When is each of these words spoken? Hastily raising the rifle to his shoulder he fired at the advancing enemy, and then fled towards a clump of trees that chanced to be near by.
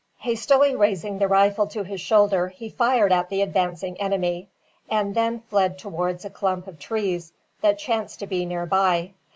Hastily 0.21 0.75
raising 0.75 1.19
the 1.19 1.27
rifle 1.27 1.67
to 1.67 1.83
his 1.83 2.01
shoulder 2.01 2.47
he 2.47 2.71
fired 2.71 3.11
at 3.11 3.29
the 3.29 3.43
advancing 3.43 4.01
enemy, 4.01 4.49
and 4.89 5.13
then 5.13 5.41
fled 5.41 5.77
towards 5.77 6.25
a 6.25 6.29
clump 6.31 6.65
of 6.65 6.79
trees 6.79 7.33
that 7.61 7.77
chanced 7.77 8.17
to 8.21 8.25
be 8.25 8.43
near 8.47 8.65
by. 8.65 9.11